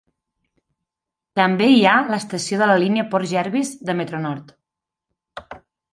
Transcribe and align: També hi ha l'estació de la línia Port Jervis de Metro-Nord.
També 1.39 1.67
hi 1.73 1.83
ha 1.89 1.93
l'estació 2.09 2.59
de 2.63 2.69
la 2.71 2.77
línia 2.85 3.07
Port 3.13 3.31
Jervis 3.35 3.75
de 3.91 3.97
Metro-Nord. 4.01 4.51